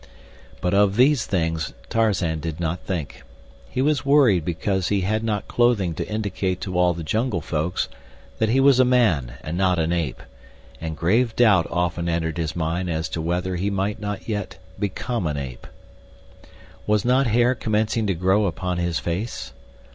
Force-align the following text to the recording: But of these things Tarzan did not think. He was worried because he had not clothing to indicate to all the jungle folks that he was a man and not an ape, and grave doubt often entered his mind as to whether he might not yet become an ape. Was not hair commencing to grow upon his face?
But 0.61 0.73
of 0.73 0.95
these 0.95 1.27
things 1.27 1.75
Tarzan 1.87 2.39
did 2.39 2.59
not 2.59 2.79
think. 2.79 3.21
He 3.69 3.83
was 3.83 4.03
worried 4.03 4.43
because 4.43 4.87
he 4.87 5.01
had 5.01 5.23
not 5.23 5.47
clothing 5.47 5.93
to 5.93 6.07
indicate 6.09 6.59
to 6.61 6.75
all 6.75 6.95
the 6.95 7.03
jungle 7.03 7.39
folks 7.39 7.87
that 8.39 8.49
he 8.49 8.59
was 8.59 8.79
a 8.79 8.83
man 8.83 9.33
and 9.43 9.55
not 9.55 9.77
an 9.77 9.93
ape, 9.93 10.23
and 10.81 10.97
grave 10.97 11.35
doubt 11.35 11.67
often 11.69 12.09
entered 12.09 12.39
his 12.39 12.55
mind 12.55 12.89
as 12.89 13.07
to 13.09 13.21
whether 13.21 13.57
he 13.57 13.69
might 13.69 13.99
not 13.99 14.27
yet 14.27 14.57
become 14.79 15.27
an 15.27 15.37
ape. 15.37 15.67
Was 16.87 17.05
not 17.05 17.27
hair 17.27 17.53
commencing 17.53 18.07
to 18.07 18.15
grow 18.15 18.47
upon 18.47 18.79
his 18.79 18.97
face? 18.97 19.53